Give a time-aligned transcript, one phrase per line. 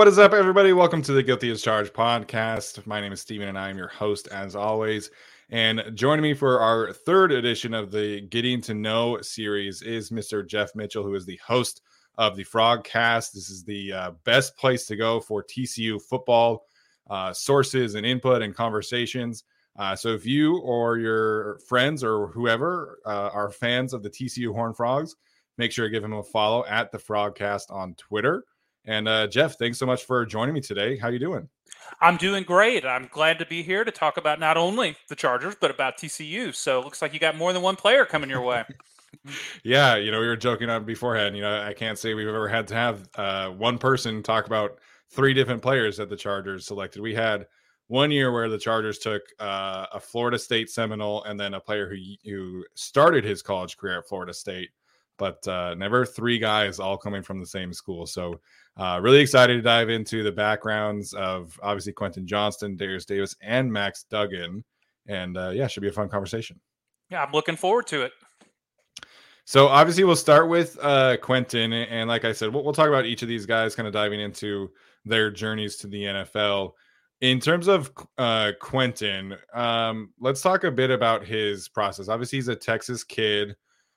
[0.00, 0.72] What is up, everybody?
[0.72, 2.86] Welcome to the Guilty as Charged podcast.
[2.86, 5.10] My name is Steven, and I am your host, as always.
[5.50, 10.46] And joining me for our third edition of the Getting to Know series is Mr.
[10.46, 11.82] Geoff Mitchell, who is the host
[12.16, 13.32] of the Frogcast.
[13.32, 16.64] This is the uh, best place to go for TCU football
[17.10, 19.44] uh, sources and input and conversations.
[19.78, 24.50] Uh, so if you or your friends or whoever uh, are fans of the TCU
[24.54, 25.16] Horn Frogs,
[25.58, 28.46] make sure to give him a follow at the Frogcast on Twitter.
[28.84, 30.96] And uh, Geoff, thanks so much for joining me today.
[30.96, 31.48] How you doing?
[32.00, 32.84] I'm doing great.
[32.84, 36.54] I'm glad to be here to talk about not only the Chargers but about TCU.
[36.54, 38.64] So it looks like you got more than one player coming your way.
[39.64, 41.36] yeah, you know, we were joking on beforehand.
[41.36, 44.78] You know, I can't say we've ever had to have uh, one person talk about
[45.10, 47.02] three different players that the Chargers selected.
[47.02, 47.46] We had
[47.88, 51.88] one year where the Chargers took uh, a Florida State Seminole and then a player
[51.88, 54.70] who who started his college career at Florida State,
[55.18, 58.06] but uh, never three guys all coming from the same school.
[58.06, 58.40] So
[58.76, 63.70] uh, really excited to dive into the backgrounds of obviously Quentin Johnston, Derius Davis, and
[63.72, 64.64] Max Duggan.
[65.06, 66.60] And uh, yeah, should be a fun conversation.
[67.10, 68.12] Yeah, I'm looking forward to it.
[69.44, 73.04] So obviously we'll start with uh, Quentin, and like I said, we'll, we'll talk about
[73.04, 74.70] each of these guys, kind of diving into
[75.04, 76.72] their journeys to the NFL.
[77.20, 82.08] In terms of uh, Quentin, um, let's talk a bit about his process.
[82.08, 83.56] Obviously, he's a Texas kid.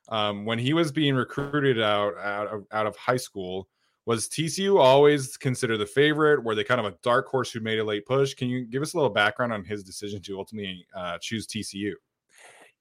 [0.10, 3.70] Um, when he was being recruited out out of, out of high school,
[4.06, 6.44] was TCU always considered the favorite?
[6.44, 8.34] Were they kind of a dark horse who made a late push?
[8.34, 11.94] Can you give us a little background on his decision to ultimately uh, choose TCU?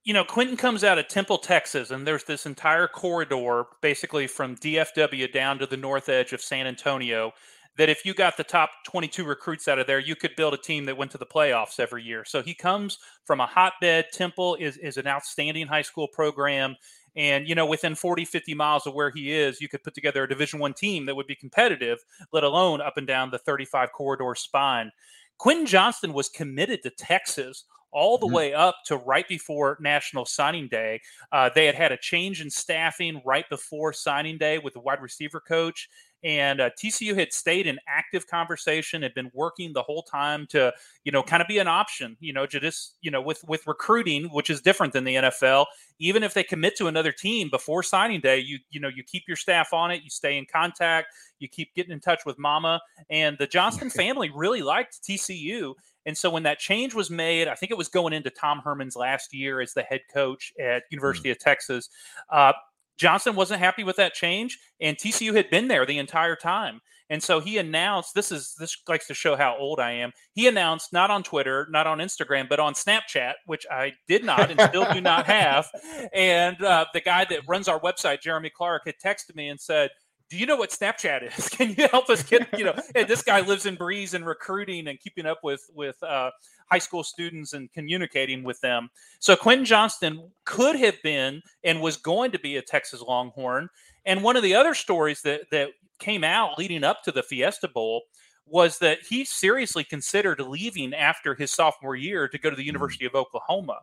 [0.04, 4.56] You know, Quentin comes out of Temple, Texas, and there's this entire corridor basically from
[4.56, 7.32] DFW down to the north edge of San Antonio.
[7.78, 10.58] That if you got the top 22 recruits out of there, you could build a
[10.58, 12.22] team that went to the playoffs every year.
[12.22, 14.06] So he comes from a hotbed.
[14.12, 16.76] Temple is, is an outstanding high school program
[17.16, 20.24] and you know within 40 50 miles of where he is you could put together
[20.24, 23.92] a division one team that would be competitive let alone up and down the 35
[23.92, 24.90] corridor spine.
[25.38, 28.34] Quentin johnston was committed to texas all the mm-hmm.
[28.34, 31.00] way up to right before National Signing Day.
[31.30, 35.00] Uh, they had had a change in staffing right before signing day with the wide
[35.00, 35.88] receiver coach.
[36.24, 40.72] And uh, TCU had stayed in active conversation, had been working the whole time to,
[41.04, 44.26] you know, kind of be an option, you know, just, you know, with with recruiting,
[44.26, 45.66] which is different than the NFL.
[45.98, 49.24] Even if they commit to another team before signing day, you you know, you keep
[49.26, 51.08] your staff on it, you stay in contact,
[51.40, 52.80] you keep getting in touch with Mama.
[53.10, 55.74] And the Johnston family really liked TCU.
[56.06, 58.96] And so when that change was made, I think it was going into Tom Herman's
[58.96, 61.32] last year as the head coach at University mm.
[61.32, 61.88] of Texas.
[62.30, 62.52] Uh,
[62.98, 66.80] Johnston wasn't happy with that change, and TCU had been there the entire time.
[67.10, 70.12] And so he announced this is this likes to show how old I am.
[70.32, 74.50] He announced not on Twitter, not on Instagram, but on Snapchat, which I did not
[74.50, 75.68] and still do not have.
[76.14, 79.90] And uh, the guy that runs our website, Jeremy Clark, had texted me and said,
[80.32, 81.48] do you know what Snapchat is?
[81.50, 84.88] Can you help us get, you know, and this guy lives in Breeze and recruiting
[84.88, 86.30] and keeping up with, with, uh,
[86.70, 88.88] high school students and communicating with them.
[89.18, 93.68] So Quentin Johnston could have been and was going to be a Texas Longhorn.
[94.06, 95.68] And one of the other stories that, that
[95.98, 98.04] came out leading up to the Fiesta Bowl
[98.46, 102.66] was that he seriously considered leaving after his sophomore year to go to the mm.
[102.68, 103.80] University of Oklahoma.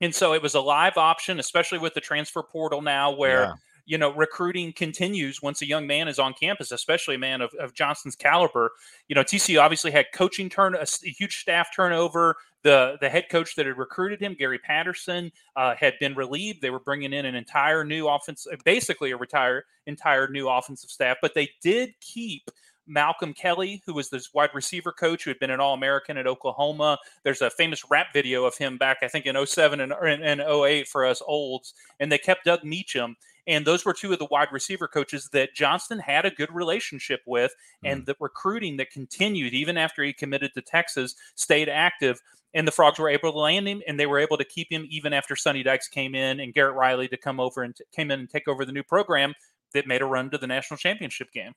[0.00, 3.52] And so it was a live option, especially with the transfer portal now, where yeah
[3.86, 7.52] you know, recruiting continues once a young man is on campus, especially a man of,
[7.54, 8.72] of Johnston's caliber.
[9.08, 12.36] You know, TCU obviously had coaching turn, a, huge staff turnover.
[12.62, 16.60] The the head coach that had recruited him, Gary Patterson, uh, had been relieved.
[16.60, 21.16] They were bringing in an entire new offense, basically a retire entire new offensive staff,
[21.22, 22.50] but they did keep
[22.90, 26.26] Malcolm Kelly, who was this wide receiver coach who had been an All American at
[26.26, 26.98] Oklahoma.
[27.22, 30.88] There's a famous rap video of him back, I think, in 07 and, and 08
[30.88, 31.74] for us olds.
[32.00, 33.16] And they kept Doug Meacham.
[33.46, 37.20] And those were two of the wide receiver coaches that Johnston had a good relationship
[37.26, 37.52] with.
[37.84, 38.06] And mm.
[38.06, 42.20] the recruiting that continued even after he committed to Texas stayed active.
[42.52, 44.84] And the Frogs were able to land him, and they were able to keep him
[44.90, 48.10] even after Sonny Dykes came in and Garrett Riley to come over and t- came
[48.10, 49.34] in and take over the new program
[49.72, 51.52] that made a run to the national championship game.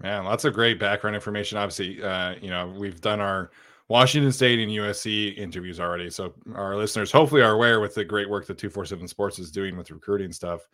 [0.00, 1.58] Man, lots of great background information.
[1.58, 3.50] Obviously, uh, you know, we've done our
[3.88, 6.10] Washington State and USC interviews already.
[6.10, 9.76] So our listeners hopefully are aware with the great work that 247 Sports is doing
[9.76, 10.68] with recruiting stuff.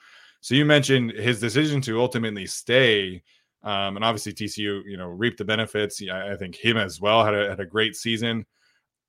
[0.44, 3.23] So you mentioned his decision to ultimately stay.
[3.62, 6.02] Um, and obviously TCU, you know, reaped the benefits.
[6.02, 8.44] I think him as well had a, had a great season.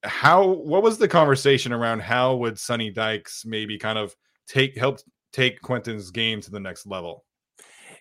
[0.05, 4.15] How what was the conversation around how would Sonny Dykes maybe kind of
[4.47, 4.99] take help
[5.33, 7.25] take Quentin's game to the next level?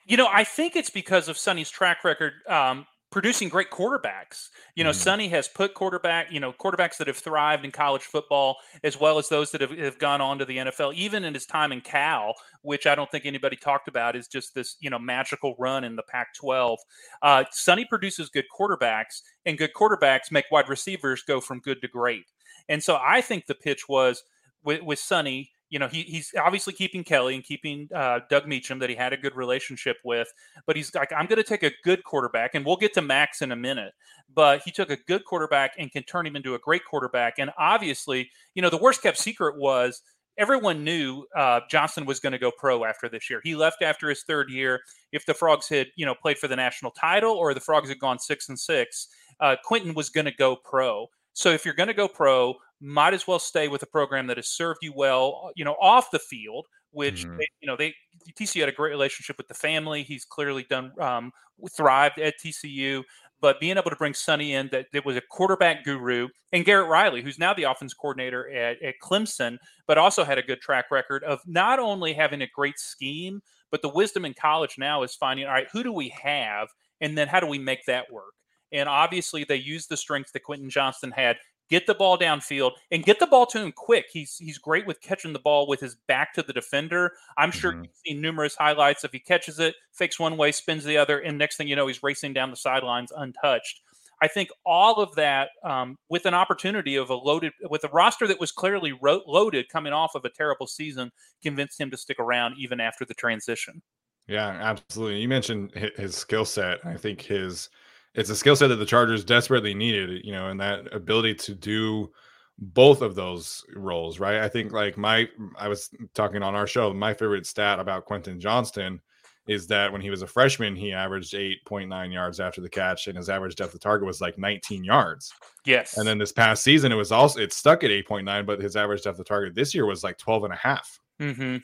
[0.06, 4.48] You know, I think it's because of Sonny's track record um, producing great quarterbacks.
[4.74, 4.98] You know, mm-hmm.
[4.98, 9.18] Sonny has put quarterback, you know, quarterbacks that have thrived in college football, as well
[9.18, 11.80] as those that have, have gone on to the NFL, even in his time in
[11.80, 15.84] Cal, which I don't think anybody talked about, is just this, you know, magical run
[15.84, 16.80] in the Pac 12.
[17.22, 21.86] Uh, Sonny produces good quarterbacks, and good quarterbacks make wide receivers go from good to
[21.86, 22.24] great.
[22.68, 24.24] And so I think the pitch was
[24.64, 28.78] with, with Sonny, you know, he, he's obviously keeping Kelly and keeping uh, Doug Meacham
[28.78, 30.28] that he had a good relationship with.
[30.68, 33.42] But he's like, I'm going to take a good quarterback, and we'll get to Max
[33.42, 33.92] in a minute.
[34.32, 37.40] But he took a good quarterback and can turn him into a great quarterback.
[37.40, 40.00] And obviously, you know, the worst kept secret was
[40.38, 43.40] everyone knew uh, Johnston was going to go pro after this year.
[43.42, 44.80] He left after his third year.
[45.10, 47.98] If the Frogs had, you know, played for the national title or the Frogs had
[47.98, 49.08] gone six and six,
[49.40, 51.08] uh, Quentin was going to go pro.
[51.32, 54.36] So if you're going to go pro, might as well stay with a program that
[54.36, 56.66] has served you well, uh, you know, off the field.
[56.90, 57.38] Which mm-hmm.
[57.38, 57.92] they, you know they
[58.38, 60.04] TCU had a great relationship with the family.
[60.04, 61.32] He's clearly done um,
[61.76, 63.02] thrived at TCU.
[63.40, 66.88] But being able to bring Sonny in, that, that was a quarterback guru, and Garrett
[66.88, 70.86] Riley, who's now the offense coordinator at, at Clemson, but also had a good track
[70.90, 75.14] record of not only having a great scheme, but the wisdom in college now is
[75.14, 76.68] finding, all right, who do we have,
[77.02, 78.32] and then how do we make that work?
[78.72, 81.36] And obviously, they used the strength that Quentin Johnston had
[81.70, 84.06] get the ball downfield and get the ball to him quick.
[84.12, 87.12] He's he's great with catching the ball with his back to the defender.
[87.38, 87.84] I'm sure mm-hmm.
[87.84, 89.04] you've seen numerous highlights.
[89.04, 91.86] If he catches it, fakes one way, spins the other, and next thing you know,
[91.86, 93.80] he's racing down the sidelines untouched.
[94.22, 98.26] I think all of that um, with an opportunity of a loaded, with a roster
[98.28, 101.10] that was clearly ro- loaded coming off of a terrible season,
[101.42, 103.82] convinced him to stick around even after the transition.
[104.26, 105.20] Yeah, absolutely.
[105.20, 106.78] You mentioned his skill set.
[106.84, 107.68] I think his
[108.14, 111.54] it's a skill set that the Chargers desperately needed, you know, and that ability to
[111.54, 112.10] do
[112.58, 114.40] both of those roles, right?
[114.40, 115.28] I think like my
[115.58, 119.00] I was talking on our show, my favorite stat about Quentin Johnston
[119.46, 123.16] is that when he was a freshman, he averaged 8.9 yards after the catch, and
[123.16, 125.32] his average depth of target was like 19 yards.
[125.66, 125.98] Yes.
[125.98, 129.02] And then this past season, it was also it stuck at 8.9, but his average
[129.02, 130.98] depth of target this year was like 12 and a half.
[131.20, 131.56] Mm-hmm.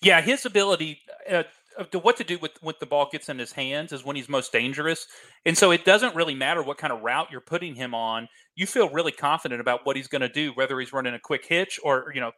[0.00, 1.42] Yeah, his ability uh,
[1.84, 4.28] to what to do with when the ball gets in his hands is when he's
[4.28, 5.06] most dangerous.
[5.46, 8.28] And so it doesn't really matter what kind of route you're putting him on.
[8.56, 11.44] You feel really confident about what he's going to do, whether he's running a quick
[11.46, 12.32] hitch or you know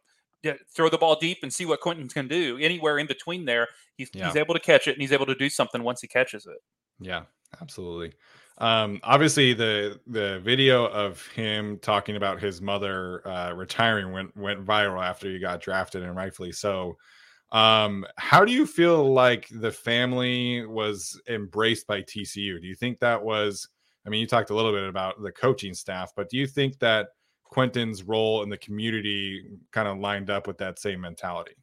[0.75, 2.57] throw the ball deep and see what Quentin can do.
[2.59, 4.27] Anywhere in between there, he's yeah.
[4.27, 6.57] he's able to catch it and he's able to do something once he catches it.
[6.99, 7.23] Yeah,
[7.61, 8.13] absolutely.
[8.57, 14.65] Um, obviously, the the video of him talking about his mother uh, retiring went went
[14.65, 16.97] viral after he got drafted, and rightfully so.
[17.51, 22.61] Um, how do you feel like the family was embraced by TCU?
[22.61, 23.67] Do you think that was,
[24.05, 26.79] I mean, you talked a little bit about the coaching staff, but do you think
[26.79, 27.09] that
[27.43, 31.55] Quentin's role in the community kind of lined up with that same mentality?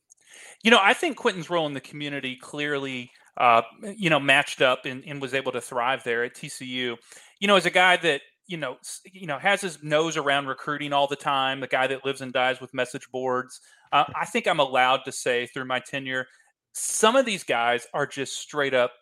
[0.62, 3.62] You know, I think Quentin's role in the community clearly, uh,
[3.96, 6.96] you know, matched up and, and was able to thrive there at TCU.
[7.40, 8.78] You know, as a guy that you know,
[9.12, 11.60] you know, has his nose around recruiting all the time.
[11.60, 13.60] The guy that lives and dies with message boards.
[13.92, 16.26] Uh, I think I'm allowed to say through my tenure,
[16.72, 18.92] some of these guys are just straight up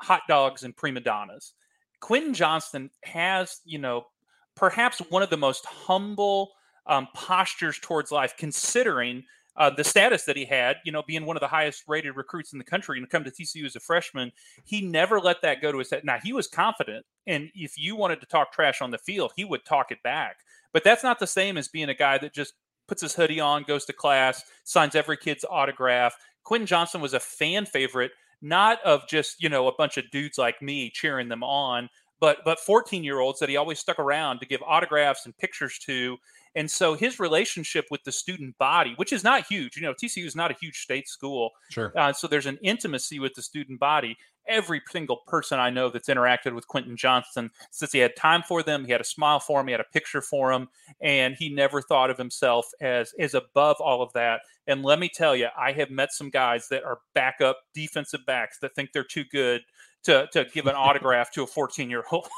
[0.00, 1.52] hot dogs and prima donnas.
[2.00, 4.06] Quentin Johnston has, you know,
[4.54, 6.52] perhaps one of the most humble
[6.86, 9.24] um, postures towards life, considering
[9.56, 12.52] uh, the status that he had, you know, being one of the highest rated recruits
[12.52, 14.30] in the country and come to TCU as a freshman,
[14.64, 16.04] he never let that go to his head.
[16.04, 17.06] Now, he was confident.
[17.26, 20.36] And if you wanted to talk trash on the field, he would talk it back.
[20.72, 22.52] But that's not the same as being a guy that just
[22.88, 26.14] puts his hoodie on, goes to class, signs every kid's autograph.
[26.44, 30.38] Quentin Johnston was a fan favorite, not of just, you know, a bunch of dudes
[30.38, 31.88] like me cheering them on,
[32.20, 35.78] but but 14 year olds that he always stuck around to give autographs and pictures
[35.86, 36.16] to
[36.56, 40.24] and so his relationship with the student body, which is not huge, you know, TCU
[40.24, 41.50] is not a huge state school.
[41.70, 41.92] Sure.
[41.94, 44.16] Uh, so there's an intimacy with the student body.
[44.48, 48.62] Every single person I know that's interacted with Quentin Johnston says he had time for
[48.62, 48.86] them.
[48.86, 49.66] He had a smile for him.
[49.66, 50.68] He had a picture for him,
[51.00, 54.40] and he never thought of himself as as above all of that.
[54.66, 58.58] And let me tell you, I have met some guys that are backup defensive backs
[58.60, 59.62] that think they're too good
[60.04, 62.28] to to give an autograph to a 14 year old.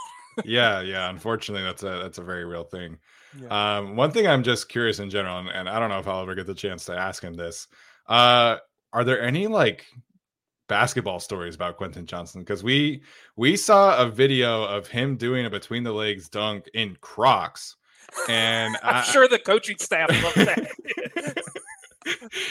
[0.45, 1.09] yeah, yeah.
[1.09, 2.99] Unfortunately, that's a that's a very real thing.
[3.37, 3.79] Yeah.
[3.79, 6.23] Um, one thing I'm just curious in general, and, and, I don't know if I'll
[6.23, 7.69] ever get the chance to ask him this.
[8.07, 8.57] Uh,
[8.93, 9.87] are there any like
[10.69, 12.43] basketball stories about Quentin Johnston?
[12.43, 13.03] Because we
[13.37, 17.77] we saw a video of him doing a between the legs dunk in Crocs,
[18.29, 21.45] and I'm I, sure the coaching staff loved that.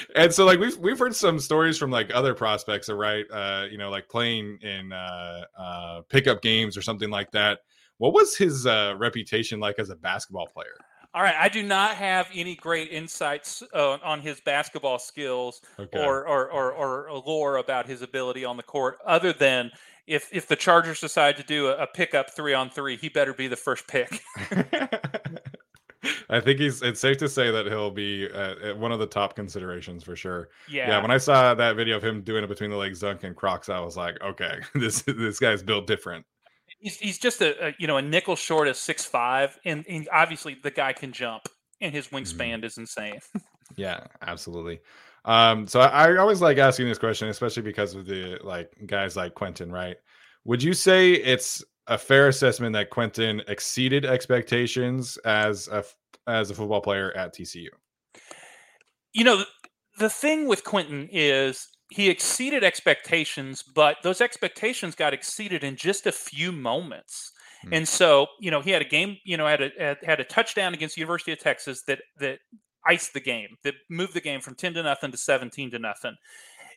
[0.16, 3.26] and so like we've we've heard some stories from like other prospects, right?
[3.32, 7.60] Uh, you know, like playing in uh, uh, pickup games or something like that
[7.98, 10.76] what was his uh, reputation like as a basketball player?
[11.14, 15.98] All right, I do not have any great insights uh, on his basketball skills okay.
[15.98, 19.72] or, or, or or lore about his ability on the court, other than
[20.06, 23.34] if if the Chargers decide to do a, a pickup three on three, he better
[23.34, 24.22] be the first pick.
[26.30, 26.82] I think he's.
[26.82, 30.50] It's safe to say that he'll be uh, one of the top considerations for sure.
[30.70, 30.90] Yeah.
[30.90, 31.02] Yeah.
[31.02, 33.70] When I saw that video of him doing it between the legs dunk and Crocs,
[33.70, 36.26] I was like, okay, this this guy's built different
[36.80, 40.08] he's, he's just a, a, you know a nickel short of six five, and, and,
[40.12, 41.48] obviously the guy can jump,
[41.82, 42.18] and his mm-hmm.
[42.18, 42.66] wingspan mm-hmm.
[42.66, 43.20] is insane.
[43.76, 44.80] yeah, absolutely.
[45.26, 49.16] Um, so I, I, always like asking this question, especially because of the like guys
[49.18, 49.98] like Quentin, right?
[50.46, 55.84] Would you say it's a fair assessment that Quentin exceeded expectations as a
[56.28, 57.68] as a football player at TCU?
[59.14, 59.44] You know,
[59.98, 66.06] the thing with Quentin is he exceeded expectations, but those expectations got exceeded in just
[66.06, 67.32] a few moments.
[67.64, 67.74] Hmm.
[67.74, 70.74] And so, you know, he had a game, you know, had a had a touchdown
[70.74, 72.40] against the University of Texas that that
[72.86, 76.16] iced the game, that moved the game from 10 to nothing to 17 to nothing.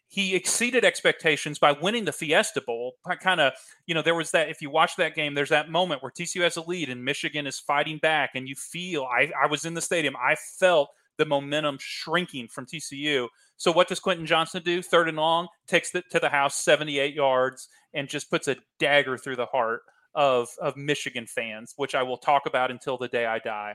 [0.09, 2.95] He exceeded expectations by winning the Fiesta Bowl.
[3.21, 3.52] Kind of,
[3.87, 4.49] you know, there was that.
[4.49, 7.47] If you watch that game, there's that moment where TCU has a lead and Michigan
[7.47, 9.05] is fighting back, and you feel.
[9.05, 10.17] I, I was in the stadium.
[10.17, 10.90] I felt
[11.21, 13.29] the momentum shrinking from TCU.
[13.59, 14.81] So what does Quentin Johnston do?
[14.81, 19.19] Third and long, takes it to the house 78 yards and just puts a dagger
[19.19, 19.83] through the heart
[20.15, 23.75] of of Michigan fans, which I will talk about until the day I die.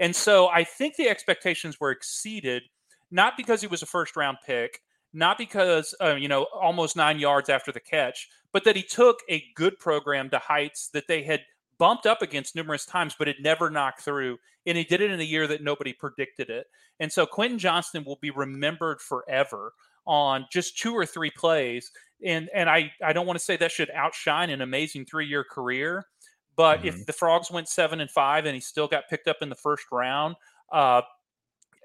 [0.00, 2.62] And so I think the expectations were exceeded
[3.10, 4.78] not because he was a first round pick,
[5.14, 9.20] not because uh, you know almost 9 yards after the catch, but that he took
[9.30, 11.40] a good program to heights that they had
[11.78, 14.38] bumped up against numerous times, but it never knocked through.
[14.66, 16.66] And he did it in a year that nobody predicted it.
[17.00, 19.72] And so Quentin Johnston will be remembered forever
[20.06, 21.90] on just two or three plays.
[22.24, 25.44] And and I, I don't want to say that should outshine an amazing three year
[25.44, 26.06] career.
[26.54, 26.88] But mm-hmm.
[26.88, 29.54] if the Frogs went seven and five and he still got picked up in the
[29.54, 30.36] first round,
[30.70, 31.02] uh,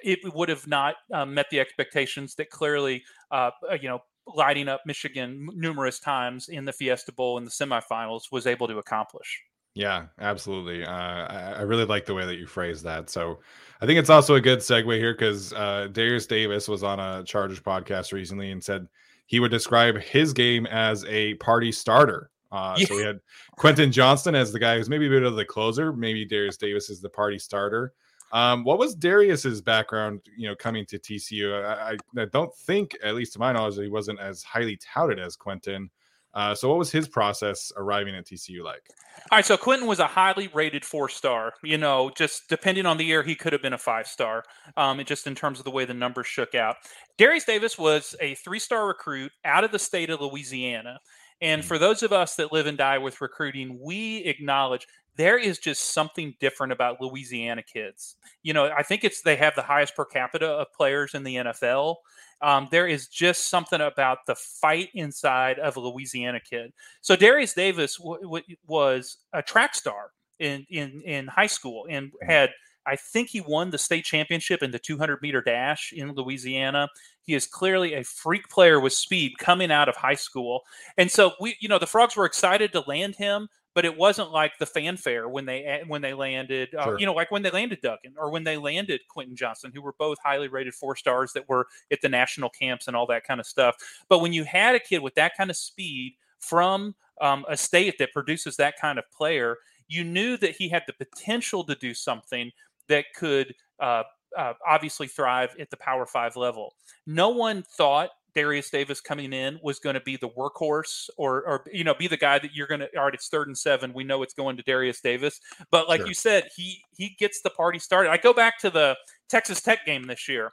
[0.03, 4.67] it would have not uh, met the expectations that clearly, uh, uh, you know, lighting
[4.67, 9.41] up Michigan numerous times in the Fiesta Bowl in the semifinals was able to accomplish.
[9.77, 10.83] Yeah, absolutely.
[10.83, 13.11] Uh, I, I, really like the way that you phrase that.
[13.11, 13.41] So
[13.79, 17.23] I think it's also a good segue here because uh, Derius Davis was on a
[17.23, 18.87] Chargers podcast recently and said
[19.27, 22.31] he would describe his game as a party starter.
[22.51, 22.87] Uh, yeah.
[22.87, 23.19] So we had
[23.55, 25.93] Quentin Johnston as the guy who's maybe a bit of the closer.
[25.93, 27.93] Maybe Derius Davis is the party starter.
[28.33, 31.63] Um, what was Derius's background, you know, coming to TCU?
[31.63, 35.35] I, I, don't think, at least to my knowledge, he wasn't as highly touted as
[35.35, 35.91] Quentin.
[36.37, 38.83] Uh, so, what was his process arriving at TCU like?
[39.31, 41.53] All right, so Quentin was a highly rated four star.
[41.63, 44.43] You know, just depending on the year, he could have been a five star.
[44.77, 46.75] Um, just in terms of the way the numbers shook out.
[47.17, 50.99] Derius Davis was a three star recruit out of the state of Louisiana.
[51.41, 51.67] And mm-hmm.
[51.67, 54.85] for those of us that live and die with recruiting, we acknowledge
[55.17, 58.15] there is just something different about Louisiana kids.
[58.43, 61.35] You know, I think it's they have the highest per capita of players in the
[61.35, 61.95] NFL.
[62.41, 66.71] Um, there is just something about the fight inside of a Louisiana kid.
[67.01, 72.07] So Derius Davis w- w- was a track star in in in high school and
[72.07, 72.29] mm-hmm.
[72.29, 72.51] had
[72.87, 76.87] I think he won the state championship in the 200 meter dash in Louisiana.
[77.21, 80.61] He is clearly a freak player with speed coming out of high school.
[80.97, 84.31] And so we, you know, the Frogs were excited to land him, but it wasn't
[84.31, 87.79] like the fanfare when they when they landed, uh, you know, like when they landed
[87.83, 91.47] Duggan or when they landed Quentin Johnston, who were both highly rated four stars that
[91.47, 93.75] were at the national camps and all that kind of stuff.
[94.09, 97.99] But when you had a kid with that kind of speed from um, a state
[97.99, 99.57] that produces that kind of player,
[99.87, 102.49] you knew that he had the potential to do something
[102.87, 104.01] that could uh,
[104.35, 106.73] uh, obviously thrive at the Power Five level.
[107.05, 111.63] No one thought Derius Davis coming in was going to be the workhorse or, or
[111.73, 112.89] you know, be the guy that you're going to.
[112.95, 113.91] All right, it's third and seven.
[113.95, 115.41] We know it's going to Derius Davis,
[115.71, 116.07] but like sure.
[116.07, 118.11] you said, he he gets the party started.
[118.11, 118.95] I go back to the
[119.27, 120.51] Texas Tech game this year.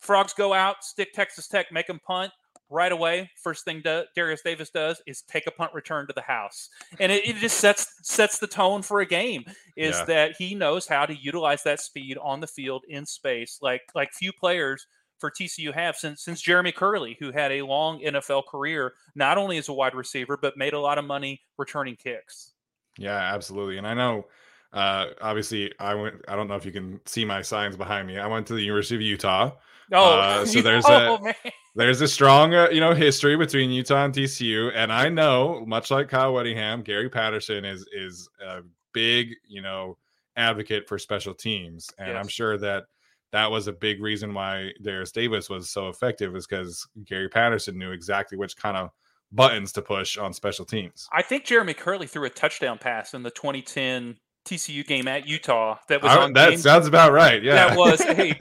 [0.00, 2.32] Frogs go out, stick Texas Tech, make them punt
[2.70, 3.30] right away.
[3.42, 3.82] First thing
[4.16, 7.58] Derius Davis does is take a punt return to the house, and it, it just
[7.58, 9.44] sets sets the tone for a game.
[9.76, 10.04] Is yeah.
[10.06, 14.14] that he knows how to utilize that speed on the field in space, like like
[14.14, 14.86] few players
[15.22, 19.56] for TCU have since since Jeremy Kerley, who had a long NFL career, not only
[19.56, 22.52] as a wide receiver but made a lot of money returning kicks.
[22.98, 24.26] Yeah, absolutely, and I know.
[24.72, 26.16] Uh, obviously, I went.
[26.26, 28.18] I don't know if you can see my signs behind me.
[28.18, 29.52] I went to the University of Utah.
[29.92, 31.34] Oh, uh, so there's oh, a man
[31.74, 35.90] there's a strong uh, you know history between Utah and TCU, and I know much
[35.90, 38.62] like Kyle Whittingham, Gary Patterson is is a
[38.92, 39.96] big you know
[40.36, 42.16] advocate for special teams, and yes.
[42.18, 42.84] I'm sure that
[43.32, 47.78] that was a big reason why Derius Davis was so effective, is because Gary Patterson
[47.78, 48.90] knew exactly which kind of
[49.32, 51.08] buttons to push on special teams.
[51.12, 55.78] I think Jeremy Kerley threw a touchdown pass in the 2010 TCU game at Utah
[55.88, 56.58] that was I, that game.
[56.58, 57.42] sounds about right.
[57.42, 58.36] Yeah, that was hey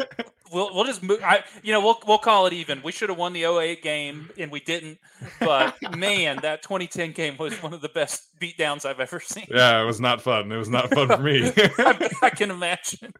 [0.52, 1.22] we'll we'll just move.
[1.24, 2.82] I, you know, we'll we'll call it even.
[2.84, 5.00] We should have won the 08 game and we didn't.
[5.40, 9.48] But man, that 2010 game was one of the best beatdowns I've ever seen.
[9.50, 10.52] Yeah, it was not fun.
[10.52, 11.52] It was not fun for me.
[11.58, 13.14] I, I, can imagine.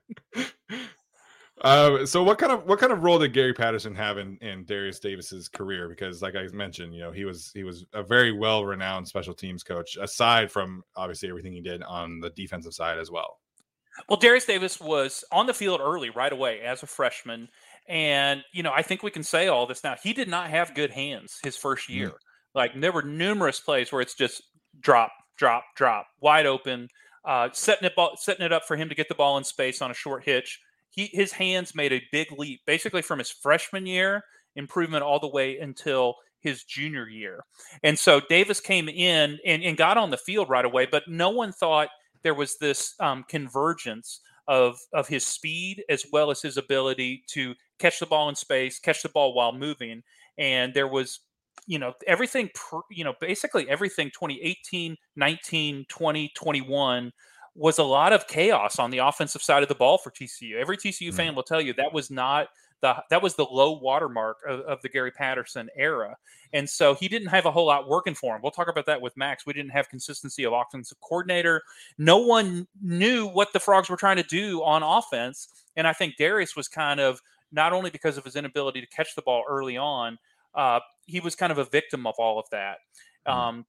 [1.62, 4.66] Uh, so what kind of what kind of role did Gary Patterson have in, in
[4.66, 5.88] Derius Davis's career?
[5.88, 9.34] Because like I mentioned, you know, he was he was a very well renowned special
[9.34, 13.38] teams coach, aside from obviously everything he did on the defensive side as well.
[14.08, 17.50] Well, Derius Davis was on the field early, right away, as a freshman.
[17.88, 19.96] And, you know, I think we can say all this now.
[20.02, 22.10] He did not have good hands his first year.
[22.10, 22.16] Mm.
[22.56, 24.44] Like, there were numerous plays where it's just
[24.80, 26.88] drop, drop, drop, wide open,
[27.26, 29.82] uh, setting, it ball, setting it up for him to get the ball in space
[29.82, 30.60] on a short hitch.
[30.92, 34.24] He, his hands made a big leap, basically from his freshman year,
[34.56, 37.44] improvement all the way until his junior year.
[37.84, 41.30] And so Davis came in and, and got on the field right away, but no
[41.30, 41.90] one thought–
[42.24, 47.54] there was this um, convergence of of his speed as well as his ability to
[47.80, 50.02] catch the ball in space, catch the ball while moving,
[50.38, 51.20] and there was
[51.68, 52.50] you know everything
[52.90, 57.12] you know basically everything 2018 19 20 21
[57.56, 60.56] was a lot of chaos on the offensive side of the ball for TCU.
[60.56, 61.18] Every TCU mm-hmm.
[61.18, 62.48] fan will tell you that was not
[62.82, 66.18] the that was the low watermark of, of, the Gary Patterson era.
[66.54, 68.42] And so he didn't have a whole lot working for him.
[68.42, 69.46] We'll talk about that with Max.
[69.46, 71.62] We didn't have consistency of offensive coordinator.
[71.98, 75.48] No one knew what the Frogs were trying to do on offense.
[75.76, 79.16] And I think Derius was kind of not only because of his inability to catch
[79.16, 80.18] the ball early on,
[80.56, 82.78] uh, he was kind of a victim of all of that.
[83.28, 83.40] Mm-hmm.
[83.40, 83.66] Um,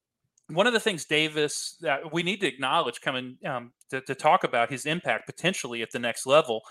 [0.52, 4.44] one of the things Davis that we need to acknowledge coming um, to, to, talk
[4.44, 6.62] about his impact potentially at the next level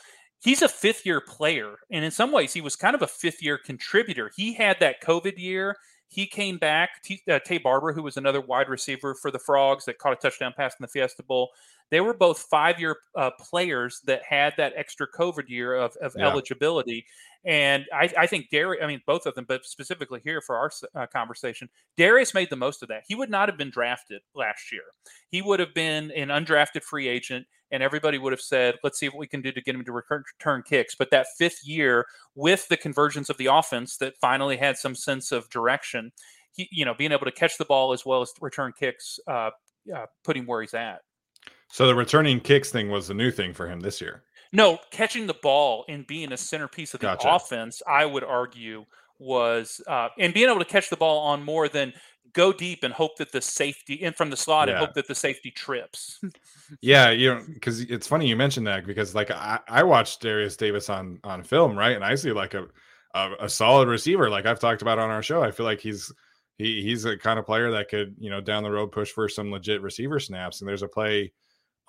[0.41, 1.77] he's a fifth year player.
[1.89, 4.31] And in some ways, he was kind of a fifth year contributor.
[4.35, 5.77] He had that COVID year.
[6.07, 7.01] He came back.
[7.03, 10.17] T- uh, Taye Barber, who was another wide receiver for the Frogs that caught a
[10.17, 11.49] touchdown pass in the Fiesta Bowl,
[11.91, 16.15] they were both five year uh, players that had that extra COVID year of, of
[16.17, 16.27] yeah.
[16.27, 17.05] eligibility.
[17.43, 20.71] And I, I think Derius, I mean, both of them, but specifically here for our
[20.95, 23.03] uh, conversation, Derius made the most of that.
[23.07, 24.83] He would not have been drafted last year.
[25.29, 29.09] He would have been an undrafted free agent, and everybody would have said, let's see
[29.09, 30.95] what we can do to get him to return, return kicks.
[30.95, 35.31] But that fifth year, with the convergence of the offense that finally had some sense
[35.31, 36.11] of direction,
[36.53, 39.49] he, you know, being able to catch the ball as well as return kicks, uh,
[39.93, 41.01] uh, put him where he's at.
[41.71, 44.23] So the returning kicks thing was a new thing for him this year.
[44.53, 47.29] No, catching the ball and being a centerpiece of the gotcha.
[47.29, 48.85] offense, I would argue
[49.19, 51.93] was uh, and being able to catch the ball on more than
[52.33, 54.73] go deep and hope that the safety and from the slot yeah.
[54.73, 56.19] and hope that the safety trips.
[56.81, 60.57] yeah, you know, because it's funny you mentioned that because like I, I watched Derius
[60.57, 62.67] Davis on on film, right, and I see like a,
[63.13, 65.43] a a solid receiver, like I've talked about on our show.
[65.43, 66.11] I feel like he's
[66.57, 69.29] he he's a kind of player that could you know down the road push for
[69.29, 70.61] some legit receiver snaps.
[70.61, 71.31] And there's a play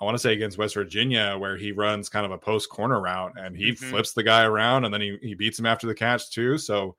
[0.00, 3.00] I want to say against West Virginia, where he runs kind of a post corner
[3.00, 3.90] route and he mm-hmm.
[3.90, 6.58] flips the guy around and then he, he beats him after the catch too.
[6.58, 6.96] So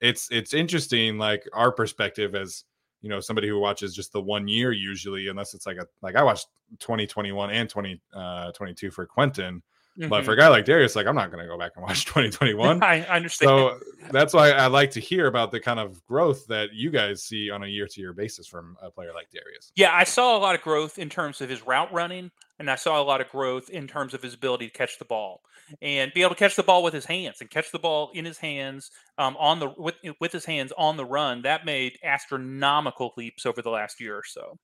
[0.00, 2.64] it's it's interesting, like our perspective as
[3.00, 6.16] you know somebody who watches just the one year usually, unless it's like a like
[6.16, 6.48] I watched
[6.80, 9.62] 2021 and 2022 uh, for Quentin.
[9.98, 10.08] Mm-hmm.
[10.08, 12.04] But for a guy like Derius, like I'm not going to go back and watch
[12.06, 12.82] 2021.
[12.82, 13.48] I, understand.
[13.48, 13.78] So
[14.10, 17.50] that's why I like to hear about the kind of growth that you guys see
[17.50, 19.70] on a year to year basis from a player like Derius.
[19.76, 22.76] Yeah, I saw a lot of growth in terms of his route running, and I
[22.76, 25.42] saw a lot of growth in terms of his ability to catch the ball
[25.80, 28.24] and be able to catch the ball with his hands and catch the ball in
[28.24, 31.42] his hands um, on the with with his hands on the run.
[31.42, 34.58] That made astronomical leaps over the last year or so.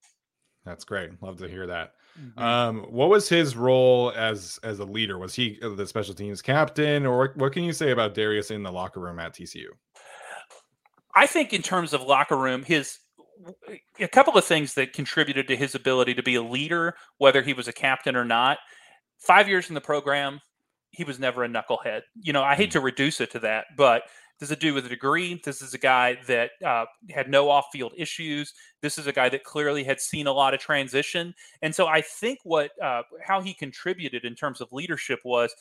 [0.64, 1.10] That's great.
[1.22, 1.92] Love to hear that.
[2.20, 2.38] Mm-hmm.
[2.38, 5.18] Um, what was his role as as a leader?
[5.18, 8.72] Was he the special teams captain, or what can you say about Derius in the
[8.72, 9.66] locker room at TCU?
[11.14, 12.98] I think in terms of locker room, his
[14.00, 17.52] a couple of things that contributed to his ability to be a leader, whether he
[17.52, 18.58] was a captain or not.
[19.18, 20.40] Five years in the program,
[20.90, 22.02] he was never a knucklehead.
[22.20, 22.72] You know, I hate mm.
[22.72, 24.02] to reduce it to that, but
[24.38, 25.40] this is a dude with a degree.
[25.44, 28.54] This is a guy that uh, had no off field issues.
[28.82, 31.34] This is a guy that clearly had seen a lot of transition.
[31.60, 35.54] And so I think what, uh, how he contributed in terms of leadership was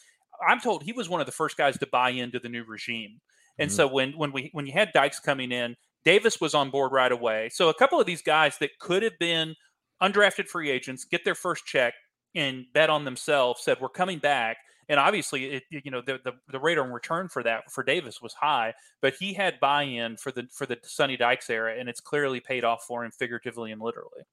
[0.48, 3.20] I'm told he was one of the first guys to buy into the new regime.
[3.58, 3.76] And mm-hmm.
[3.76, 7.12] so when, when we, when you had Dykes coming in, Davis was on board right
[7.12, 7.50] away.
[7.52, 9.56] So a couple of these guys that could have been
[10.02, 11.96] undrafted free agents get their first check
[12.36, 14.58] and bet on themselves said, we're coming back
[14.90, 18.22] and obviously, it, you know, the, the, the rate on return for that for Davis
[18.22, 22.00] was high, but he had buy-in for the for the Sonny Dykes era, and it's
[22.00, 24.24] clearly paid off for him figuratively and literally.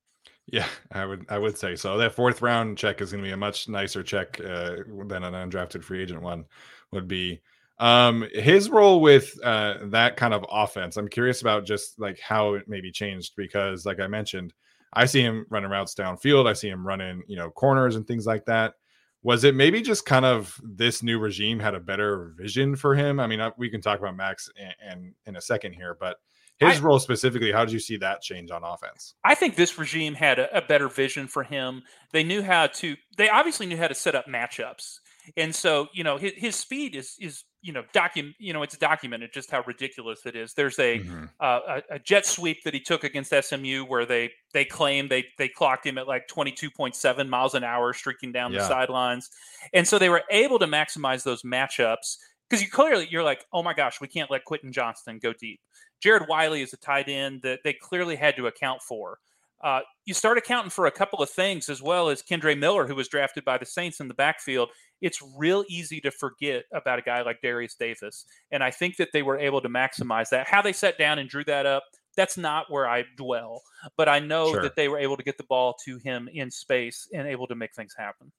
[0.47, 1.97] Yeah, I would I would say so.
[1.99, 5.35] That fourth round check is going to be a much nicer check uh, than an
[5.35, 6.45] undrafted free agent one
[6.93, 7.41] would be.
[7.79, 12.55] Um, his role with uh, that kind of offense, I'm curious about just like how
[12.55, 14.53] it maybe changed because, like I mentioned,
[14.93, 16.47] I see him running routes downfield.
[16.47, 18.75] I see him running, you know, corners and things like that
[19.25, 23.19] was it maybe just kind of this new regime had a better vision for him?
[23.19, 26.19] I mean, uh, we can talk about Max and, and in a second here, but
[26.59, 29.15] his I, role specifically, how did you see that change on offense?
[29.25, 31.83] I think this regime had a, a, better vision for him.
[32.13, 32.97] They knew how to.
[33.17, 34.99] They obviously knew how to set up matchups,
[35.37, 38.77] and so you know his, his speed is is you know document you know it's
[38.77, 41.25] documented just how ridiculous it is there's a, mm-hmm.
[41.41, 45.25] uh, a, a jet sweep that he took against SMU where they they claim they
[45.39, 48.59] they clocked him at like 22.7 miles an hour streaking down yeah.
[48.59, 49.31] the sidelines
[49.73, 53.63] and so they were able to maximize those matchups because you clearly you're like oh
[53.63, 55.61] my gosh we can't let Quentin Johnston go deep
[56.01, 59.19] Jared Wiley is a tight end that they clearly had to account for
[59.65, 62.95] uh, you start accounting for a couple of things as well as Kendre Miller, who
[62.95, 64.69] was drafted by the Saints in the backfield.
[65.05, 68.25] It's real easy to forget about a guy like Derius Davis.
[68.51, 70.49] And I think that they were able to maximize that.
[70.49, 71.85] How they sat down and drew that up,
[72.17, 73.63] that's not where I dwell.
[73.97, 74.63] But I know sure.
[74.63, 77.55] that they were able to get the ball to him in space and able to
[77.55, 78.33] make things happen.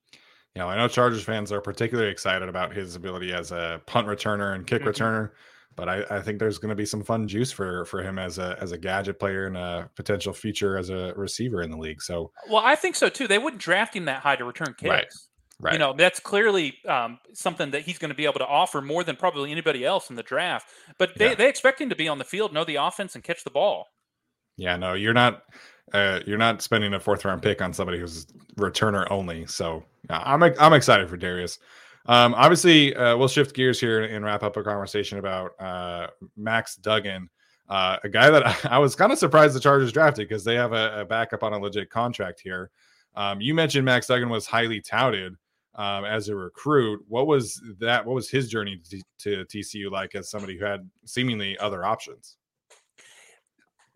[0.56, 4.56] Yeah, I know Chargers fans are particularly excited about his ability as a punt returner
[4.56, 4.90] and kick mm-hmm.
[4.90, 5.32] returner
[5.76, 8.38] but I, I think there's going to be some fun juice for for him as
[8.38, 12.02] a as a gadget player and a potential future as a receiver in the league.
[12.02, 13.28] So, well, I think so too.
[13.28, 14.90] They wouldn't draft him that high to return kicks.
[14.90, 15.08] Right.
[15.60, 15.74] Right.
[15.74, 19.04] You know, that's clearly um, something that he's going to be able to offer more
[19.04, 20.68] than probably anybody else in the draft.
[20.98, 21.36] But they, yeah.
[21.36, 23.88] they expect him to be on the field, know the offense, and catch the ball.
[24.58, 25.44] Yeah, no, you're not.
[25.94, 28.26] Uh, you're not spending a fourth round pick on somebody who's
[28.58, 29.46] returner only.
[29.46, 31.60] So I'm I'm excited for Derius.
[32.08, 36.76] Um, obviously, uh, we'll shift gears here and wrap up a conversation about uh, Max
[36.76, 37.30] Duggan,
[37.70, 40.56] uh, a guy that I, I was kind of surprised the Chargers drafted because they
[40.56, 42.70] have a, a, backup on a legit contract here.
[43.16, 45.36] Um, you mentioned Max Duggan was highly touted
[45.76, 47.04] um, as a recruit.
[47.08, 48.06] What was that?
[48.06, 52.38] What was his journey to, to TCU like as somebody who had seemingly other options?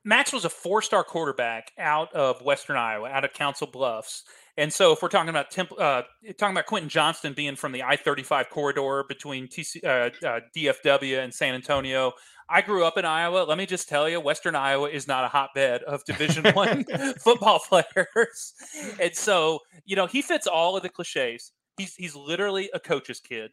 [0.06, 4.24] Max was a four-star quarterback out of Western Iowa, out of Council Bluffs.
[4.58, 6.04] And so, if we're talking about temp, uh,
[6.38, 11.34] talking about Quentin Johnston being from the I-35 corridor between TC, uh, uh, DFW and
[11.34, 12.14] San Antonio,
[12.50, 13.46] I grew up in Iowa.
[13.48, 16.84] Let me just tell you, Western Iowa is not a hotbed of Division One
[17.24, 18.54] football players,
[19.00, 21.52] and so you know he fits all of the cliches.
[21.80, 23.52] He's he's literally a coach's kid.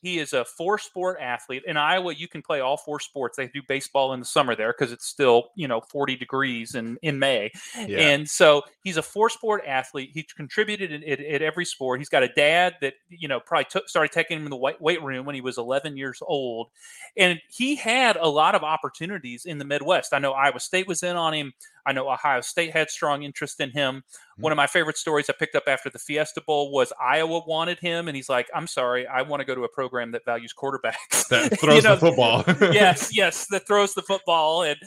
[0.00, 1.62] He is a four sport athlete.
[1.66, 3.36] In Iowa, you can play all four sports.
[3.36, 6.98] They do baseball in the summer there because it's still, you know, 40 degrees in,
[7.02, 7.50] in May.
[7.76, 8.10] Yeah.
[8.10, 10.10] And so he's a four sport athlete.
[10.12, 12.00] He contributed in, every sport.
[12.00, 15.02] He's got a dad that, you know, probably took, started taking him in the weight
[15.02, 16.68] room when he was 11 years old.
[17.16, 20.12] And he had a lot of opportunities in the Midwest.
[20.12, 21.52] I know Iowa State was in on him.
[21.88, 23.96] I know Ohio State had strong interest in him.
[23.96, 24.42] Mm-hmm.
[24.42, 27.78] One of my favorite stories I picked up after the Fiesta Bowl was Iowa wanted
[27.78, 30.52] him, and he's like, "I'm sorry, I want to go to a program that values
[30.52, 34.78] quarterbacks that throws you know, the football." yes, yes, that throws the football and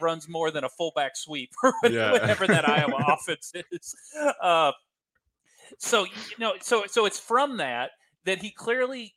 [0.00, 2.12] runs more than a fullback sweep or yeah.
[2.12, 3.96] whatever that Iowa offense is.
[4.40, 4.70] Uh,
[5.78, 7.90] so you know, so so it's from that
[8.24, 9.15] that he clearly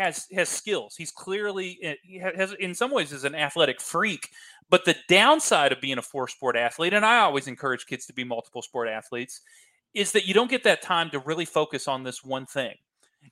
[0.00, 0.96] has has skills.
[0.96, 4.30] He's clearly eh, he has in some ways is an athletic freak,
[4.68, 8.12] but the downside of being a four sport athlete, and I always encourage kids to
[8.12, 9.40] be multiple sport athletes,
[9.94, 12.74] is that you don't get that time to really focus on this one thing.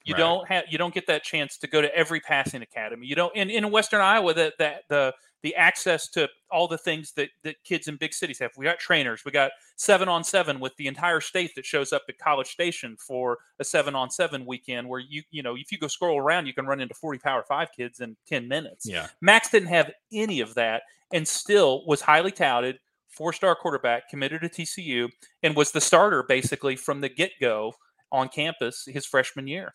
[0.09, 0.21] You Right.
[0.21, 3.07] don't have you don't get that chance to go to every passing academy.
[3.07, 7.13] You don't in, in Western Iowa that that the the access to all the things
[7.13, 8.51] that that kids in big cities have.
[8.57, 9.25] We got trainers.
[9.27, 12.97] We got seven on seven with the entire state that shows up at College Station
[12.97, 16.47] for a seven on seven weekend where you you know if you go scroll around
[16.47, 18.87] you can run into 40 power five kids in 10 minutes.
[18.89, 19.09] Yeah.
[19.21, 24.41] Max didn't have any of that and still was highly touted, four star quarterback, committed
[24.41, 25.11] to TCU,
[25.43, 27.75] and was the starter basically from the get go
[28.11, 29.75] on campus his freshman year.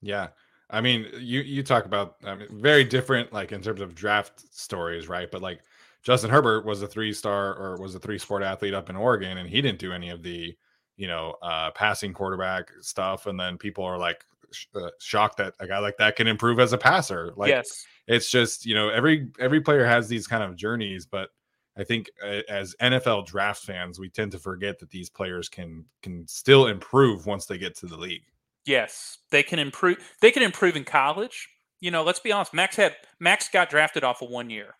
[0.00, 0.28] Yeah.
[0.70, 4.44] I mean, you you talk about I mean, very different, like in terms of draft
[4.54, 5.30] stories, right?
[5.30, 5.60] But like
[6.02, 9.38] Justin Herbert was a three star or was a three sport athlete up in Oregon,
[9.38, 10.54] and he didn't do any of the,
[10.96, 13.26] you know, uh, passing quarterback stuff.
[13.26, 16.60] And then people are like sh- uh, shocked that a guy like that can improve
[16.60, 17.32] as a passer.
[17.36, 17.86] Like, yes.
[18.06, 21.30] it's just you know every every player has these kind of journeys, but
[21.78, 25.84] I think uh, as NFL draft fans, we tend to forget that these players can
[26.02, 28.24] can still improve once they get to the league.
[28.66, 29.98] Yes, they can improve.
[30.20, 31.48] They can improve in college.
[31.80, 32.52] You know, let's be honest.
[32.52, 34.74] Max had Max got drafted off of one year.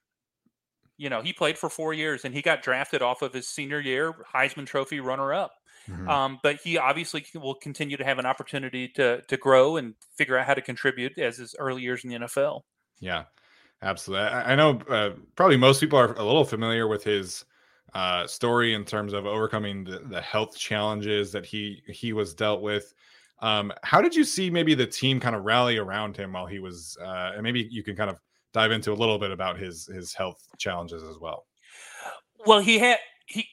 [0.96, 3.80] You know, he played for four years and he got drafted off of his senior
[3.80, 5.52] year, Heisman Trophy runner up.
[5.88, 6.08] Mhm.
[6.08, 10.36] Um, but he obviously will continue to have an opportunity to to grow and figure
[10.36, 12.64] out how to contribute as his early years in the NFL.
[13.00, 13.24] Yeah,
[13.82, 14.26] absolutely.
[14.26, 17.44] I, I know uh, probably most people are a little familiar with his
[17.94, 22.60] uh, story in terms of overcoming the, the health challenges that he he was dealt
[22.60, 22.92] with.
[23.40, 26.58] Um, how did you see maybe the team kind of rally around him while he
[26.58, 28.18] was, uh, and maybe you can kind of
[28.52, 31.46] dive into a little bit about his his health challenges as well.
[32.46, 33.46] Well, he had he,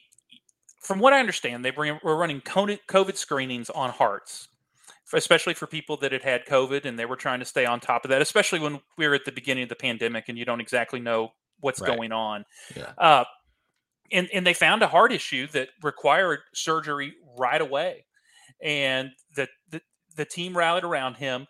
[0.80, 4.48] from what I understand, they bring, were running COVID COVID screenings on hearts,
[5.12, 8.04] especially for people that had had COVID, and they were trying to stay on top
[8.04, 10.60] of that, especially when we were at the beginning of the pandemic and you don't
[10.60, 11.94] exactly know what's Right.
[11.96, 12.44] going on.
[12.74, 12.92] Yeah.
[12.98, 13.24] Uh,
[14.12, 18.04] and and they found a heart issue that required surgery right away,
[18.62, 19.48] and the
[20.16, 21.46] the, the team rallied around him.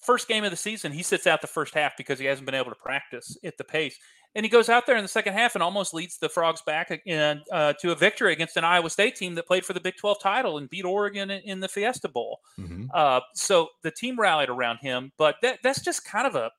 [0.00, 2.54] First game of the season, he sits out the first half because he hasn't been
[2.54, 3.98] able to practice at the pace
[4.34, 6.90] and he goes out there in the second half and almost leads the Frogs back
[7.06, 9.96] in, uh, to a victory against an Iowa State team that played for the Big
[9.96, 12.40] 12 title and beat Oregon in, the Fiesta Bowl.
[12.58, 12.88] Mhm.
[12.92, 16.50] Uh, so the team rallied around him, but that, that's just kind of a,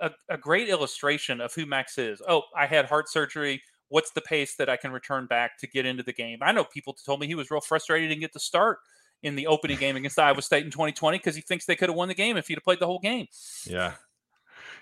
[0.00, 2.20] a, a great illustration of who Max is.
[2.28, 3.62] Oh, I had heart surgery.
[3.88, 6.38] What's the pace that I can return back to get into the game?
[6.42, 8.78] I know people told me he was real frustrated and get to start
[9.22, 11.96] in the opening game against Iowa State in 2020 because he thinks they could have
[11.96, 13.26] won the game if he'd have played the whole game.
[13.66, 13.94] Yeah.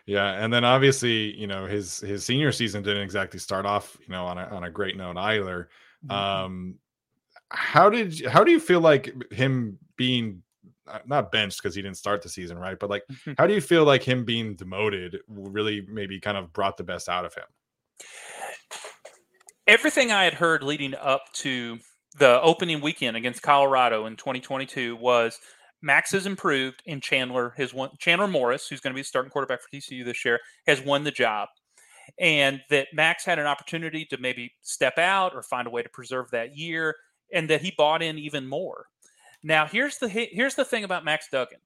[0.05, 4.09] Yeah, and then obviously, you know, his his senior season didn't exactly start off, you
[4.12, 5.68] know, on a on a great note either.
[6.11, 6.79] Um
[7.51, 10.42] how did you, how do you feel like him being
[10.88, 12.79] uh, not benched because he didn't start the season, right?
[12.79, 13.37] But like Mhm.
[13.38, 17.09] how do you feel like him being demoted really maybe kind of brought the best
[17.09, 17.45] out of him?
[19.68, 21.79] everything I had heard leading up to
[22.18, 25.38] the opening weekend against Colorado in 2022 was
[25.81, 27.90] Max has improved and Chandler has won.
[27.98, 31.05] Chandler Morris, who's going to be the starting quarterback for TCU this year, has won
[31.05, 31.48] the job,
[32.18, 35.88] and that Max had an opportunity to maybe step out or find a way to
[35.88, 36.94] preserve that year,
[37.33, 38.87] and that he bought in even more.
[39.42, 41.59] Now, here's the here's the thing about Max Duggan.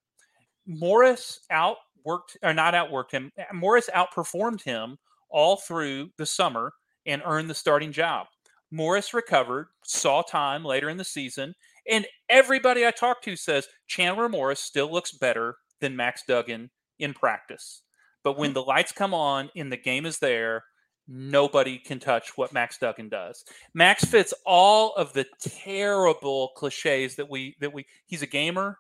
[0.67, 3.33] Morris outworked or not outworked him.
[3.53, 4.97] Morris outperformed him
[5.29, 6.73] all through the summer
[7.05, 8.27] and earned the starting job.
[8.71, 11.55] Morris recovered, saw time later in the season,
[11.89, 17.15] and everybody I talked to says Chandler Morris still looks better than Max Duggan in
[17.15, 17.83] practice.
[18.25, 18.55] But when hmm.
[18.55, 20.65] the lights come on and the game is there,
[21.09, 23.45] nobody can touch what Max Duggan does.
[23.75, 28.79] Max fits all of the terrible cliches that we that we he's a gamer.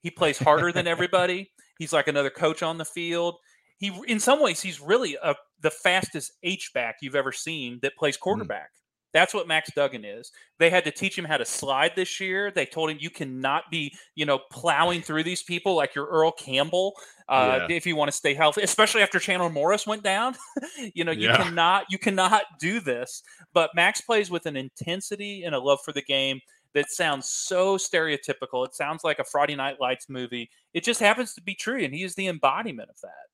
[0.00, 1.50] He plays harder than everybody.
[1.78, 3.36] He's like another coach on the field.
[3.78, 7.96] He in some ways he's really a, the fastest H back you've ever seen that
[7.96, 8.22] plays hmm.
[8.22, 8.70] quarterback.
[9.12, 10.32] That's what Max Duggan is.
[10.58, 12.50] They had to teach him how to slide this year.
[12.50, 16.32] They told him you cannot be, you know, plowing through these people like you're Earl
[16.32, 16.94] Campbell
[17.28, 17.76] uh, Yeah.
[17.76, 20.34] if you want to stay healthy, especially after Chandler Morris went down.
[20.94, 21.36] you know, you Yeah.
[21.42, 23.22] cannot you cannot do this.
[23.52, 26.40] But Max plays with an intensity and a love for the game
[26.74, 28.66] that sounds so stereotypical.
[28.66, 30.48] It sounds like a Friday Night Lights movie.
[30.72, 33.28] It just happens to be true, and he is the embodiment of that.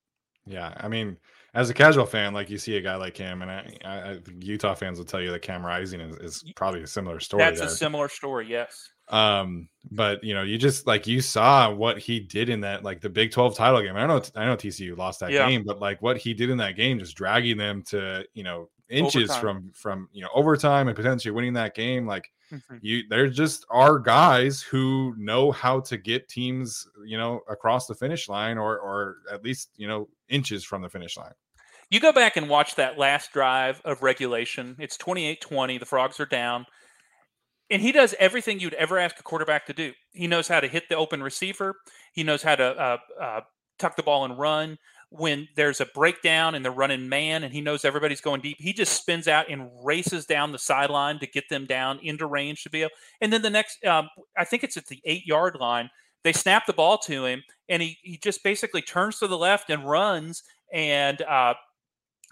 [0.45, 1.17] Yeah, I mean,
[1.55, 4.19] as a casual fan, like you see a guy like him, and I, I, I
[4.41, 7.43] Utah fans will tell you that Cam Rising is, is probably a similar story.
[7.45, 8.91] That's a similar story, yes.
[9.09, 13.01] Um, but you know, you just like you saw what he did in that like
[13.01, 13.97] the Big 12 title game.
[13.97, 15.49] I know I know TCU lost that Yeah.
[15.49, 18.69] game, but like what he did in that game, just dragging them to you know
[18.91, 19.41] inches Overtime.
[19.41, 22.07] from from you know overtime and potentially winning that game.
[22.07, 22.79] Like Mhm.
[22.81, 27.95] you, there just are guys who know how to get teams you know across the
[27.95, 31.33] finish line or or at least you know inches from the finish line.
[31.91, 34.77] You go back and watch that last drive of regulation.
[34.79, 35.79] It's 28 20.
[35.79, 36.65] The Frogs are down.
[37.71, 39.93] and he does everything you'd ever ask a quarterback to do.
[40.13, 41.77] He knows how to hit the open receiver.
[42.15, 43.41] He knows how to uh, uh,
[43.79, 44.79] tuck the ball and run.
[45.11, 48.75] When there's a breakdown and they're running man, and he knows everybody's going deep, he
[48.75, 52.71] just spins out and races down the sideline to get them down into range to
[52.71, 52.91] be able.
[53.23, 55.89] And then the next, um, I think it's at the eight yard line.
[56.25, 59.71] They snap the ball to him, and he he just basically turns to the left
[59.71, 60.43] and runs.
[60.73, 61.55] And uh,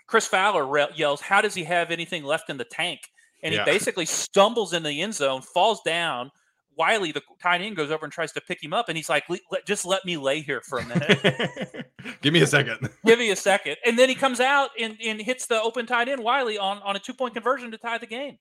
[0.06, 3.00] Chris Fowler re- yells, "How does he have anything left in the tank?"
[3.42, 3.64] And yeah.
[3.64, 6.30] he basically stumbles in the end zone, falls down
[6.76, 9.24] Wiley, the tight end, goes over and tries to pick him up, and he's like,
[9.66, 11.86] "Just let me lay here for a minute.
[12.22, 12.90] Give me a second.
[13.06, 13.76] Give me a second.
[13.84, 16.96] And then he comes out and, and hits the open tight end Wiley on on
[16.96, 18.38] a two point conversion to tie the game.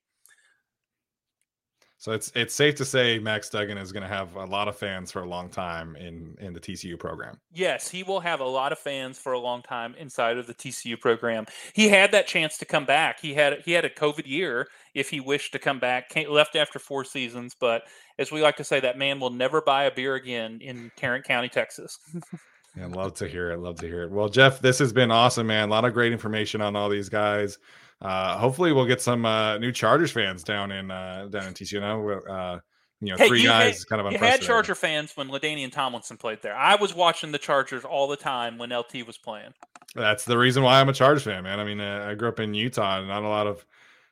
[1.98, 4.76] So it's it's safe to say Max Duggan is going to have a lot of
[4.76, 7.40] fans for a long time in in the TCU program.
[7.54, 10.54] Yes, he will have a lot of fans for a long time inside of the
[10.54, 11.46] TCU program.
[11.74, 13.20] He had that chance to come back.
[13.22, 16.10] He had he had a COVID year if he wished to come back.
[16.10, 17.84] Came, left after four seasons, but
[18.20, 21.26] as we like to say, that man will never buy a beer again in Tarrant
[21.26, 21.98] County, Texas.
[22.78, 23.60] yeah, love to hear it.
[23.60, 24.12] Love to hear it.
[24.12, 25.70] Well, Geoff, this has been awesome, man.
[25.70, 27.58] A lot of great information on all these guys.
[28.02, 31.74] Uh, hopefully, we'll get some uh, new Chargers fans down in uh, down in TCU.
[31.74, 32.60] You know, uh,
[33.02, 34.12] you know, hey, three guys had, kind of.
[34.12, 36.56] You had Charger fans when LaDainian Tomlinson played there.
[36.56, 39.54] I was watching the Chargers all the time when LT was playing.
[39.96, 41.60] That's the reason why I'm a Chargers fan, man.
[41.60, 43.66] I mean, uh, I grew up in Utah, and not a lot of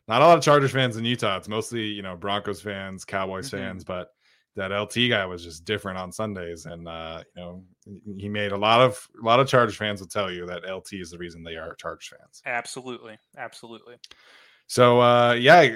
[0.07, 1.37] not a lot of Chargers fans in Utah.
[1.37, 3.57] It's mostly you know Broncos fans, Cowboys mm-hmm.
[3.57, 4.12] fans, but
[4.55, 7.63] that LT guy was just different on Sundays, and uh, you know
[8.17, 10.93] he made a lot of a lot of Chargers fans will tell you that LT
[10.93, 12.41] is the reason they are Chargers fans.
[12.45, 13.95] Absolutely, absolutely.
[14.67, 15.75] So uh, yeah,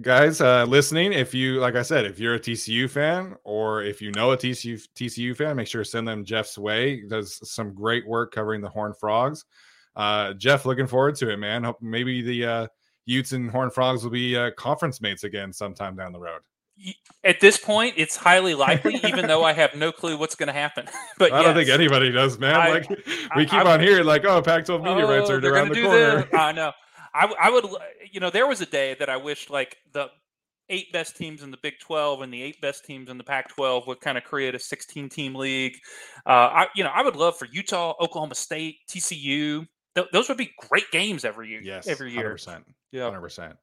[0.00, 4.02] guys uh, listening, if you like I said, if you're a TCU fan or if
[4.02, 6.96] you know a TCU TCU fan, make sure to send them Geoff's way.
[6.96, 9.44] He does some great work covering the Horn Frogs.
[9.94, 11.64] Uh, Geoff, looking forward to it, man.
[11.64, 12.66] Hope maybe the uh,
[13.06, 16.42] Utes and Horn Frogs will be uh, conference mates again sometime down the road
[17.24, 20.52] at this point, it's highly likely, even though I have no clue what's going to
[20.52, 20.86] happen.
[21.18, 22.54] But I yes, don't think anybody does, man.
[22.54, 22.88] I, like
[23.36, 26.28] we keep I, on hearing, like, oh, Pac-12 media oh, rights are around the corner.
[26.34, 26.72] I know.
[27.14, 27.64] I, I would,
[28.12, 30.10] you know, there was a day that I wished like the
[30.68, 33.48] eight best teams in the Big 12 and the eight best teams in the Pac
[33.48, 35.76] 12 would kind of create a 16 team league.
[36.26, 39.66] Uh, I, you know, I would love for Utah, Oklahoma State, TCU.
[39.94, 41.60] Th- those would be great games every year.
[41.62, 42.34] Yes, every year.
[42.34, 42.64] 100%.
[42.92, 43.56] Yeah, 100%.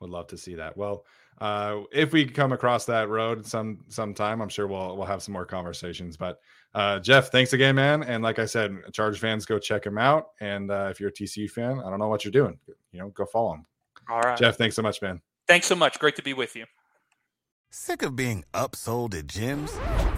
[0.00, 0.76] Would love to see that.
[0.76, 1.04] Well,
[1.40, 5.32] uh, if we come across that road some sometime, I'm sure we'll we'll have some
[5.32, 6.16] more conversations.
[6.16, 6.40] But
[6.74, 8.02] uh, Geoff, thanks again, man.
[8.02, 10.28] And like I said, Charge fans, go check him out.
[10.40, 12.58] And uh, if you're a TCU fan, I don't know what you're doing.
[12.92, 13.66] You know, go follow him.
[14.10, 14.56] All right, Geoff.
[14.56, 15.20] Thanks so much, man.
[15.46, 15.98] Thanks so much.
[15.98, 16.66] Great to be with you.
[17.70, 20.17] Sick of being upsold at gyms?